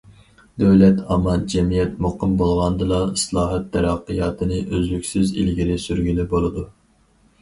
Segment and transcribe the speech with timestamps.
[0.61, 6.65] دۆلەت ئامان، جەمئىيەت مۇقىم بولغاندىلا، ئىسلاھات تەرەققىياتىنى ئۈزلۈكسىز ئىلگىرى سۈرگىلى بولىدۇ.